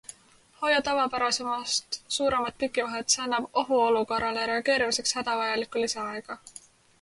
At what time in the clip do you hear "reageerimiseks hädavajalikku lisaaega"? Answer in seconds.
4.53-6.41